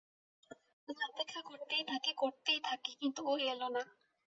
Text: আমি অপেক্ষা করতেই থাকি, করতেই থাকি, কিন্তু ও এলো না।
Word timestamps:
আমি 0.87 1.01
অপেক্ষা 1.09 1.41
করতেই 1.41 1.83
থাকি, 1.87 2.11
করতেই 2.17 2.59
থাকি, 2.63 2.91
কিন্তু 3.01 3.19
ও 3.27 3.33
এলো 3.45 3.67
না। 3.69 3.83